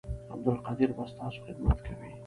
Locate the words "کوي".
1.87-2.09